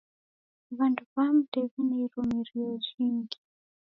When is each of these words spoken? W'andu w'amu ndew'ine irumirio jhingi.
W'andu 0.77 1.03
w'amu 1.13 1.41
ndew'ine 1.45 1.95
irumirio 2.03 2.65
jhingi. 2.85 3.39